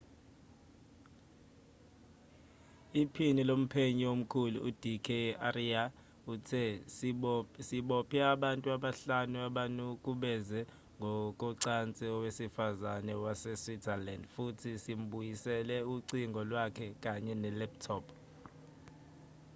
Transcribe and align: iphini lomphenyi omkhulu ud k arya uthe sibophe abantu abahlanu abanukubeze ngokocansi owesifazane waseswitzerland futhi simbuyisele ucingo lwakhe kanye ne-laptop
iphini 3.01 3.41
lomphenyi 3.49 4.05
omkhulu 4.13 4.57
ud 4.69 4.81
k 5.05 5.07
arya 5.47 5.83
uthe 6.33 6.63
sibophe 7.73 8.19
abantu 8.33 8.67
abahlanu 8.75 9.35
abanukubeze 9.47 10.59
ngokocansi 10.97 12.03
owesifazane 12.15 13.13
waseswitzerland 13.23 14.23
futhi 14.33 14.71
simbuyisele 14.83 15.75
ucingo 15.95 16.41
lwakhe 16.49 16.85
kanye 17.03 17.33
ne-laptop 17.41 18.03